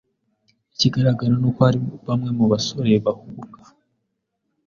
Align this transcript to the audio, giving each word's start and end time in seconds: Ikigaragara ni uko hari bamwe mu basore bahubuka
Ikigaragara 0.73 1.33
ni 1.39 1.45
uko 1.49 1.59
hari 1.67 1.79
bamwe 2.07 2.29
mu 2.37 2.45
basore 2.51 2.91
bahubuka 3.05 3.59